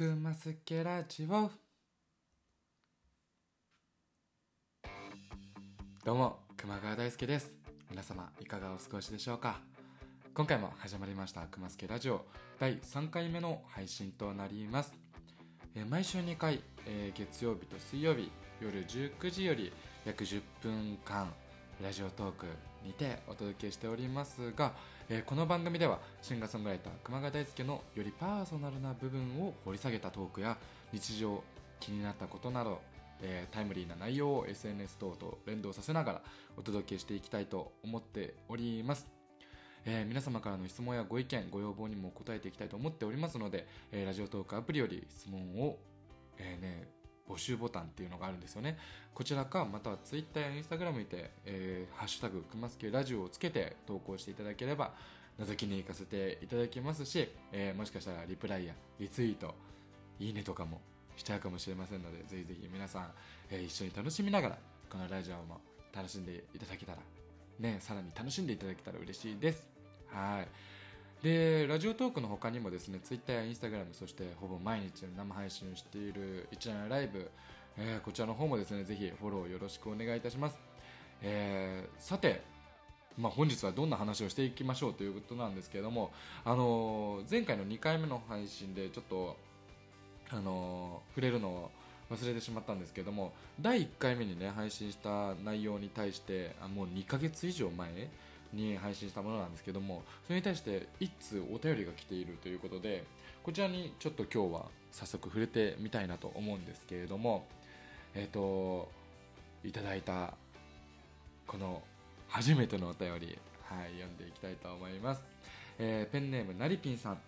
[0.00, 1.50] くますけラジオ
[6.02, 7.54] どうも熊川大輔です。
[7.90, 9.60] 皆様いかがお過ごしでしょうか。
[10.32, 12.24] 今回も始まりましたくますけラジオ。
[12.58, 14.94] 第3回目の配信となります、
[15.74, 18.32] えー毎週2回、えー月曜日と水曜日
[18.62, 19.70] 夜19時より
[20.06, 21.30] 約10分間
[21.82, 22.46] ラジオトーク
[22.84, 24.72] にてお届けしておりますが、
[25.08, 30.56] えーこの番組ではシンガーソングライター熊谷大輔のよりパーソナルな部分を掘り下げたトークや
[30.92, 31.42] 日常
[31.78, 32.80] 気になったことなど、
[33.22, 36.22] えータイムリーな内容を SNS 等と連動させながら
[36.56, 39.06] お届けしていきたいと思っております。
[39.84, 45.78] えー皆様からの質問やご意見ご要望にも答えていきたいと思っておりますので、えーラジオトークアプリより質問を、
[46.38, 46.88] えーね、
[47.30, 48.76] 募集ボタンっていうのがあるんですよね。
[49.14, 54.92] こちらかまたは Twitter や Instagram にて、えーハッシュタグくますけラジオをつけて投稿していただければ
[55.38, 59.54] 覗きに行かせていただきますし、えーもしかしたらリプライやリツイート
[60.18, 60.80] いいねとかも
[61.16, 63.10] しちゃうかもしれませんのでぜひぜひ皆さん、
[63.50, 64.58] えー一緒に楽しみながら
[64.90, 65.60] このラジオも
[65.94, 66.98] 楽しんでいただけたら
[67.58, 69.68] ねさらに楽しんでいただけたら嬉しいです。
[70.08, 70.48] はい。
[71.22, 77.30] でラジオトークの他にもですね Twitter や Instagram そしてほぼ毎日生配信している一覧ライブ、
[77.76, 80.58] えーこちらの方もですねぜひフォローよろしくお願いいたします、
[81.22, 82.42] えーさて
[83.18, 86.10] まあ、本日はどんな話をしていきましょうということなんですけれども、
[86.44, 89.36] あのー前回の2回目の配信でちょっと、
[90.30, 91.70] あのー触れるのを
[92.10, 98.08] 忘れてしまったんですけども第1回目にね配信した内容に対してあもう2ヶ月以上前
[98.52, 103.04] に配信したものなんですけどもそれに対して1通お便りが来ているということで
[103.42, 107.46] こちらにちょっと今日は早速触れてみたいなと思うんですけれども
[108.14, 108.88] えっ、と
[109.64, 110.34] いただいた
[111.46, 111.82] この
[112.28, 115.22] 初めてのお便り、はい、読んでいきたいと思います、
[115.78, 117.18] えーペンネームなりぴんさん、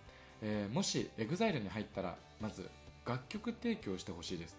[0.42, 2.68] えーもし EXILE に入ったらまず
[3.06, 4.56] 楽曲提供してほしいです。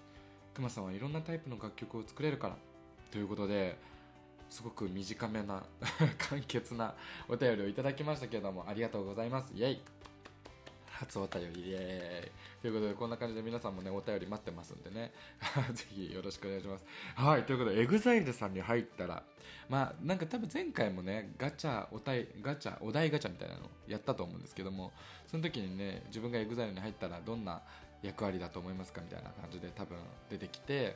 [0.54, 2.56] くまさんはいろんなタイプの楽曲を作れるから。
[3.12, 3.78] ということで
[4.54, 5.64] すごく短めな
[6.20, 6.94] 簡潔な
[7.28, 9.52] お便りをいただきましたけれどもありがとうございます。
[9.56, 9.82] イェイ。
[10.92, 12.32] 初お便りイエーイ。
[12.62, 15.12] ということでこんな感じで皆さんもねお便り待ってますんでね。
[15.74, 16.86] ぜひよろしくお願いします。
[17.16, 19.24] はいということで EXILE さんに入ったら
[19.70, 24.94] まあなんか多分前回もねガチャお題ガチャお題ガチャみたいなのやったと思うんですけども
[25.26, 27.64] その時にね自分が EXILE に入ったらどんな
[28.04, 29.98] 役割だと思いますかみたいな感じで多分
[30.30, 30.96] 出てきて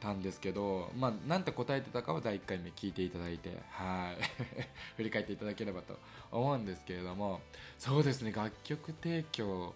[0.00, 4.16] たんですけど、まあ、なんて答えてたかは第1回目聞いていただいて、はい。
[4.96, 5.98] 振り返っていただければと
[6.30, 7.40] 思うんですけれども、
[7.78, 9.74] そうですね、楽曲提供、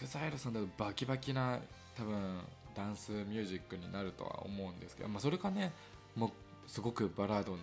[0.00, 1.60] EXILE さんだとバキバキな、
[1.96, 2.40] 多分、
[2.74, 5.72] ダンスミュージックになるとは思うんですけど、まあ、それかね、
[6.14, 6.30] もう、
[6.66, 7.58] すごくバラード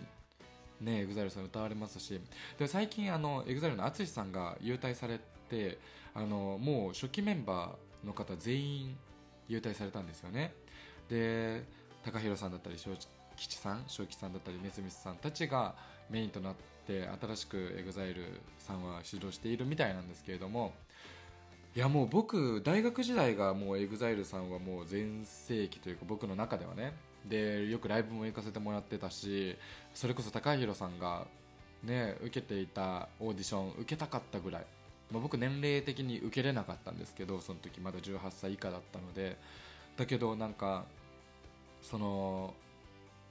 [0.80, 2.20] ね、EXILE さん歌われますし
[2.58, 5.20] で最近あの EXILE の ATSUSHI さんが優退され
[5.50, 5.78] て
[6.14, 8.96] あのもう初期メンバーの方全員
[9.48, 10.54] 優退されたんですよね
[11.10, 11.64] で
[12.04, 12.90] 高弘さんだったり正
[13.36, 15.74] 吉さん正吉さんだったりネスミスさんたちが
[16.08, 16.54] メインとなっ
[16.86, 20.72] て新しく EXILE さんは指導しているみたいなんですけれども
[21.74, 26.92] いやもう僕大学時代がもう EXILE さんはもう全盛期というか僕の中ではね。
[27.28, 29.54] でよくライブも行かせてもらってたし
[29.92, 31.26] それこそ高弘さんが
[31.82, 34.64] ね受けていたオーディション受けたかったぐらい、
[35.12, 39.36] まあ、僕年齢的に受けれなかったんですけどその時まだ18歳以下だったので。
[40.00, 40.86] だけどなんか
[41.82, 42.54] その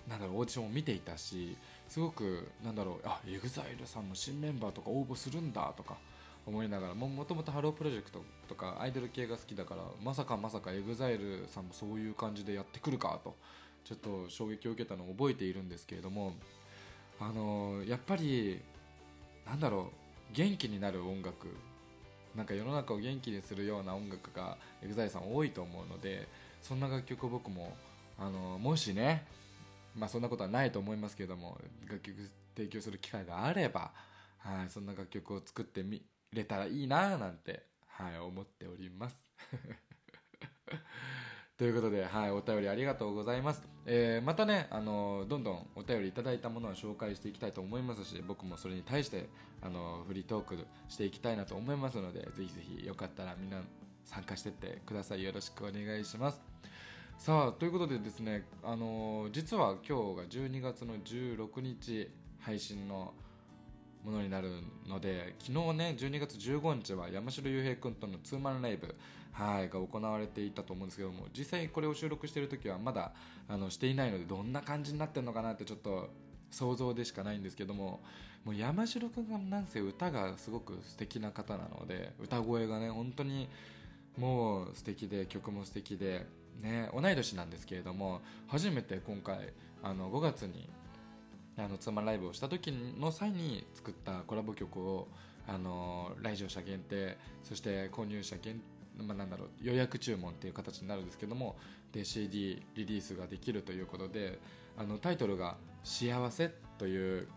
[0.08, 1.56] なんだろうオーディションを見ていたし
[1.88, 5.98] すごくなんだろうあ EXILE さんの新メンバーとか応募するんだとか
[6.46, 13.36] 思いながらももともとハロープロジェクトとかアイドル系が好きだからまさかまさか EXILE さんもそういう感じでやってくるかと
[13.84, 16.34] ちょっと衝撃を受けたのを覚えているんですけれども
[17.20, 18.62] あのやっぱり
[19.46, 19.92] なんだろ
[20.32, 21.48] う元気になる音楽
[22.36, 26.28] なんか世の中を元気にするような音楽が EXILE さん多いと思うので
[26.62, 27.76] そんな楽曲を僕も
[28.20, 29.26] あのもしね
[29.96, 31.58] まあそんなことはないと思いますけれども
[31.88, 33.92] 楽曲提供する機会があれば、
[34.40, 36.02] はい、そんな楽曲を作ってみ
[36.34, 39.26] れたらいいななんて、はい、思っております。
[41.58, 43.62] ということで、はい、お便りありがとうございます。
[43.86, 49.28] えーまたね、あのどんどんお便りいただいたものを紹介していきたいと思いますし、僕もそれに対して、
[49.62, 53.62] あのフリートークしていきたいなと思いますので、ぜひぜひよかったらみんな
[54.06, 55.24] 参加してってください。
[55.24, 56.40] よろしくお願いします。
[57.20, 63.14] さあということでですね、あのー実は今日が12月の16日配信の
[64.06, 64.50] ものになる
[64.88, 68.96] ので昨日ね12月15日は山城雄平君とのツーマンライブ、
[69.34, 73.12] はい、が行われていたと思うんですけども実際これを収録している時はまだ
[73.50, 76.08] あのしていないのでどんな感じになってるのかなってちょっと
[76.52, 78.00] 想像でしかないんですけども
[78.46, 83.50] もう山城君がなんせ歌がすごく素敵な方なので歌声がね本当に
[84.18, 86.26] もう素敵で曲も素敵で
[86.60, 90.70] ね同い年なんですけれども初めて今回あの5月に
[91.58, 95.08] あのツーマンライブをした時の際に作ったコラボ曲を
[95.48, 98.62] あの来場者限定そして購入者限
[98.98, 101.56] まあ、なんだろう予約注文っていう形になるんですけども
[101.94, 104.40] で CD リリースができるということで
[104.78, 107.28] あのタイトルが「幸せ」という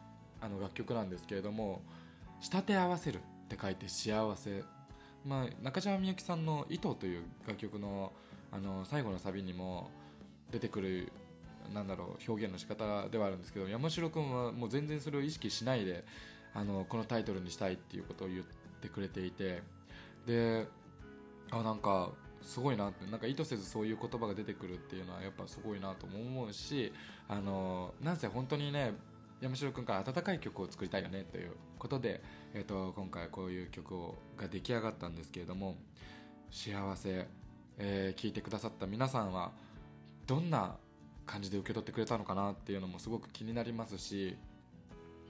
[0.40, 1.82] あの楽曲なんですけれども
[2.40, 4.64] 「仕立て合わせる」って書いて「幸せ」
[5.24, 8.12] まあ、中島みゆきさんの「糸」という楽曲の
[8.52, 9.90] あの最後のサビにも
[10.50, 11.12] 出てくる
[11.72, 16.04] なんだろう表現の仕方ではあるんですけど山城君はもう全然それを意識しないで
[16.54, 18.44] あのこのタイトルにしたいっていうことを言っ
[18.80, 19.62] てくれていて
[20.26, 20.66] で
[21.50, 22.10] あなんか
[22.42, 26.92] すごいなってなんか意図せずそういう言葉が出てくるっていうのはやっぱすごいなとも思うし
[27.28, 28.92] あのなんせ本当にね
[29.40, 32.22] 山城君から温かい曲を作りたいよねということで、
[32.54, 35.76] えーと、今回こういう曲をが出来上がったんですけれども
[36.52, 37.26] 幸せ、
[37.84, 39.50] えー、聞いてくださった皆さんは
[40.26, 40.76] どんな
[41.26, 44.36] 感じで受け取ってくれたのかなっていうのもすごく気になりますし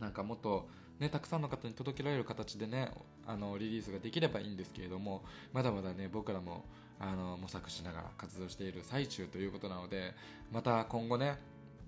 [0.01, 0.69] なんかもっと
[1.01, 2.93] ね、たくさんの方に届けられる形でね
[3.27, 6.65] あのリリースができればいいんですけれどもまだまだね僕らも
[7.01, 10.15] あの模索しながら活動している最中ということなので
[10.53, 11.41] また今後ね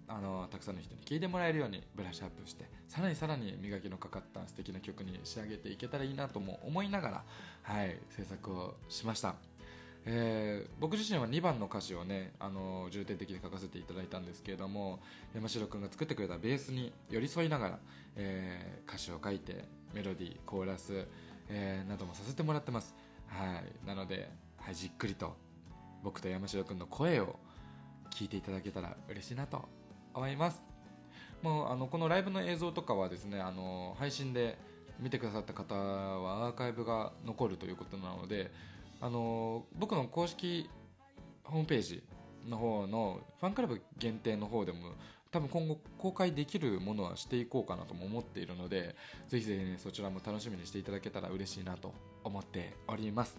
[0.08, 7.24] あのたくさんの人に聴いてもらえるようにブラッシュアップしてさらにさらに磨きのかかった素敵な曲に仕上げていけたらいいなとも思いながら、
[7.62, 9.36] はい、制作をしました。
[10.06, 15.00] えー、僕自身は2番の歌詞をね、あの重点的に書かせていただいたんですけれども
[15.34, 17.78] 山城君が作ってくれたベースに寄り添いながら、
[18.16, 19.64] えー、歌詞を書いて
[19.94, 21.06] メロディーコーラス、
[21.48, 22.94] えー、などもさせてもらってます。
[23.28, 23.86] はい。
[23.86, 24.28] なので、
[24.58, 25.36] はい、じっくりと
[26.02, 27.36] 僕と山城君の声を
[28.10, 29.68] 聞いていただけたら嬉しいなと
[30.12, 30.62] 思います。
[31.42, 34.58] もうあのこのライブの映像とかはですねあの配信で
[35.00, 38.50] 見てくださった方はアーカイブが残るということなので
[39.04, 40.70] あの僕の公式
[41.42, 42.02] ホームページ
[42.48, 44.78] の方のファンクラブ限定の方でも
[45.30, 48.96] 多分今後公開できるものはしていこうかなとも思っているので
[49.26, 51.92] ぜひぜひ、ね、そちらも楽しみにしていただけたら嬉しいなと
[52.24, 53.36] 思っております。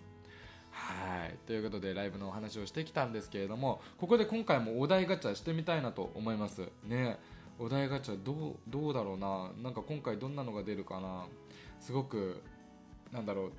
[0.70, 1.36] はい。
[1.48, 6.70] ということでライブのお話をしてきたんですけれどもここで今回もお題ガチャしてみたいなと思います。
[6.84, 7.18] ね。
[7.58, 9.52] お題ガチャどうどうだろうな。
[9.64, 11.26] なんか今回どんなのが出るかな。
[11.80, 12.44] すごく
[13.12, 13.52] なんだろう。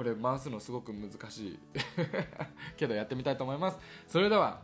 [0.00, 1.58] これ回すのすごく難しい。
[2.78, 3.78] けどやってみたいと思います。
[4.08, 4.62] それでは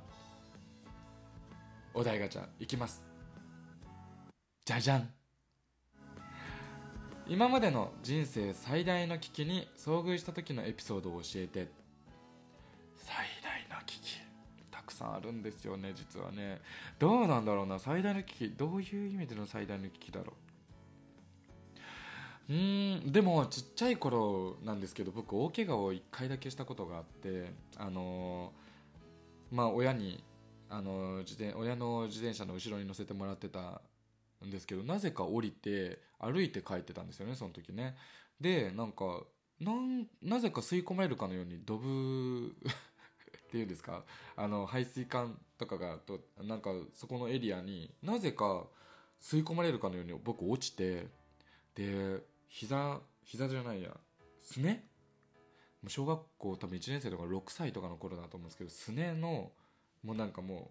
[1.92, 3.04] お題ガチャいきます。
[4.64, 5.12] じゃじゃん。
[7.26, 11.70] 今までの人生最大の危機に遭遇した時のエピソードを教えて。
[12.96, 14.18] 最大の危機。
[14.70, 16.62] たくさんあるんですよね実はね。
[16.98, 18.54] どうなんだろうな最大の危機。
[18.56, 20.55] どういう意味での最大の危機だろう。
[22.48, 28.52] うんでもちっちゃい頃なんですけど僕大怪我を1回だけしたことがあってあの
[29.50, 30.22] まあ親に
[30.68, 33.80] あの自転親の自転車の後ろに乗せてもらってた
[34.44, 37.96] んですけどなぜか降りて歩いて帰ってたんですよねその時ね。
[38.40, 39.22] でなんか
[39.60, 42.54] なんなぜか吸い込まれるかのようにドブ
[43.48, 44.04] っていうんですか
[44.36, 48.66] あの排水管とかがとなんかそこのエリアになぜか
[49.20, 51.08] 吸い込まれるかのように僕落ちて
[51.74, 53.90] で膝膝じゃないや。
[54.42, 54.84] すね？
[55.88, 59.52] 小学校多分1年生とか6歳とかの頃だと思うんですけどすねの
[60.02, 60.70] もうなんかも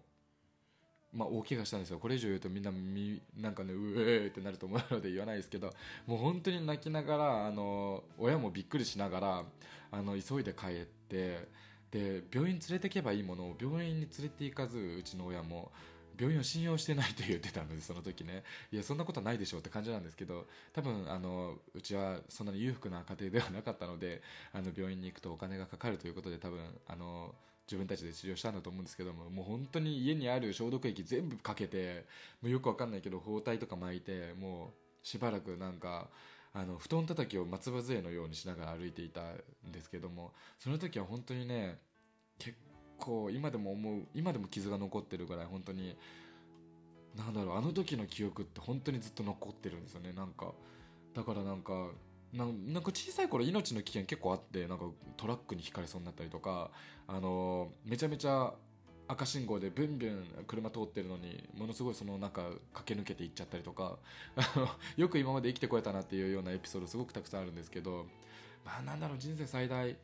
[1.14, 1.98] うまあ大怪我したんですよ。
[1.98, 5.72] これ以上言うとみんなみなんかねうえーってなると思うので言わないですけど
[6.06, 9.44] もう本当に泣きながらあの親もびっくりしながら
[9.92, 11.48] あの急いで帰って
[11.90, 15.70] で病院連れてけばいいものを病院に連れて行かずうちの親も。
[16.18, 18.42] 病院を信用してないと言ってたのでその時ね。
[18.72, 27.34] いやそんなことはないでしょうって感じなんですけど多分あのうちはそんなに裕福な家庭ではなかったのであの病院に行くとお金がかかるということで多分あの
[27.66, 32.06] 自分たちで治療したんだと思うんですけどももう本当に家にある消毒液全部かけて
[32.40, 36.08] もうよくわかんないけど包帯とか巻いてもうしばらくなんか
[36.54, 41.78] あの布団叩きを松葉杖のようにしながら歩いていたんですけどもその時は本当にね
[42.38, 42.56] 結
[42.98, 45.96] 構今でも思う今でも傷が残ってるぐらい本当に。
[47.16, 50.12] なんだろうあの時の記憶って本当にずっと残ってるんですよね。
[50.12, 50.52] なんか
[51.14, 51.88] だからなんか
[52.34, 54.84] なんか小さい頃命の危険結構あってなんか
[55.16, 56.70] トラックにひかれそうになったりとか
[57.06, 58.52] あのめちゃめちゃ
[59.08, 62.42] 赤信号でブンブン車通ってるのにものすごいその中
[62.74, 63.98] 駆け抜けていっちゃったりとか
[64.96, 68.06] よく今まで生きてこれたなっていうようなエピソードすごくたくさんあるんですけど
[68.64, 69.96] まあなんだろう人生最大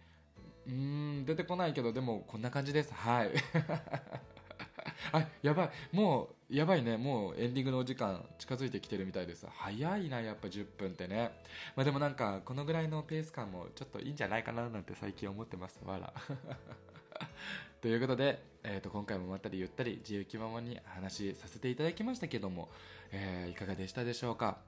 [0.67, 2.93] うん出てこないけどでもこんな感じです。
[2.95, 3.31] はい。
[5.13, 5.71] あやばい。
[5.93, 6.97] もうやばいね。
[6.97, 9.47] もうエンディングのお時間近づいてきてるみたいです。
[9.49, 11.33] 早いなやっぱ10分ってね。
[11.75, 15.81] まあでもなんかこのぐらいのペース感もちょっといいんじゃないかななんて最近思ってます。
[15.85, 16.13] わら
[17.81, 22.69] ということで、えー、と今回もまったりゆったり自由気ままに話させていただきましたけども、
[23.11, 24.59] えーいかがでしたでしょうか？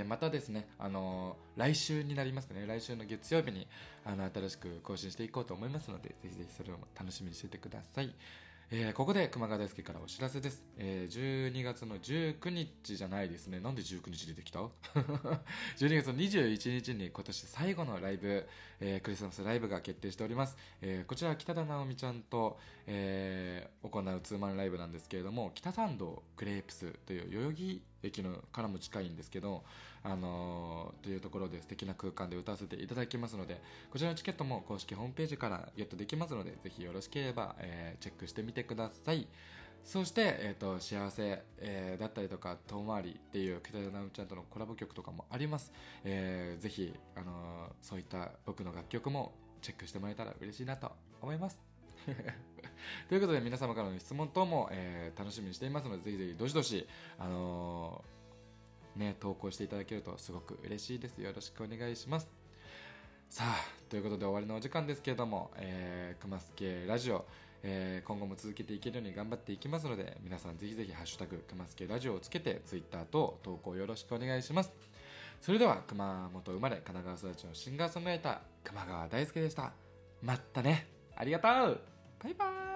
[0.00, 3.66] えまたですね、あの来週になりますかね、来週の月曜日に
[4.04, 8.14] あの新しく更新していこうと思いますので、ぜひぜひそれを楽しみにしててください。
[8.74, 13.60] えーここで熊川大輔からお知らせです、えー12月の19日じゃないですね。
[13.60, 14.60] なんで19日出てきた？
[15.76, 18.48] 12月の21日に今年最後のライブ、
[18.80, 29.62] えークリスマスライブが決定しております、えーこちらは北田直美ちゃんと、えー行うツーマンライブなんですけれども北参道グレープスという代々木駅のからも近いんですけど、
[30.02, 39.26] あのーというところで素敵な空間で歌わせていただきますのでこちらのチケットも公式ホームページからゲットできますのでぜひよろしければ、えーチェックしてみてください。
[39.84, 45.72] そして、えー、と幸せ、えーだったりとか遠回りっていう北田直美ちゃんとのコラボ曲とかもあります、
[46.04, 47.32] えーぜひ、あのー
[47.82, 51.71] そういった僕の楽曲もチェックしてもらえたら嬉しいなと思います。
[53.08, 56.86] ということで皆様からの質問等も、えー楽しみにしていますのでぜひぜひどしどし、
[57.18, 61.22] あのーね、投稿していただけるとすごく嬉しいです。
[61.22, 62.28] よろしくお願いします。
[63.28, 63.56] さあ
[63.88, 67.24] ということで終わりのお時間ですけれども、えー、熊助ラジオ、
[67.62, 74.72] えー今後も続けていけるように頑張っていきますので皆さんぜひぜひ「ハッシュタグ熊助ラジオ」をつけてツイッターと投稿よろしくお願いします。
[75.40, 79.72] それでは熊本生まれ神奈川育ちのシンガーソングライター熊川大輔でした。
[80.20, 80.86] まったね。
[81.16, 81.91] ありがとう。
[82.22, 82.71] バイバイ